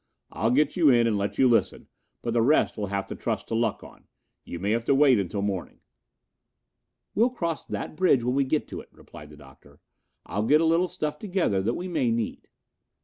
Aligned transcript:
"I'll 0.31 0.49
get 0.49 0.75
you 0.75 0.89
in 0.89 1.05
and 1.05 1.15
let 1.15 1.37
you 1.37 1.47
listen, 1.47 1.87
but 2.23 2.33
the 2.33 2.41
rest 2.41 2.75
we'll 2.75 2.87
have 2.87 3.05
to 3.05 3.15
trust 3.15 3.47
to 3.49 3.53
luck 3.53 3.83
on. 3.83 4.07
You 4.43 4.57
may 4.57 4.71
have 4.71 4.83
to 4.85 4.95
wait 4.95 5.19
until 5.19 5.43
morning." 5.43 5.79
"We'll 7.13 7.29
cross 7.29 7.67
that 7.67 7.95
bridge 7.97 8.23
when 8.23 8.33
we 8.33 8.43
get 8.43 8.67
to 8.69 8.79
it," 8.81 8.89
replied 8.91 9.29
the 9.29 9.37
Doctor. 9.37 9.79
"I'll 10.25 10.47
get 10.47 10.59
a 10.59 10.65
little 10.65 10.87
stuff 10.87 11.19
together 11.19 11.61
that 11.61 11.75
we 11.75 11.87
may 11.87 12.09
need." 12.09 12.47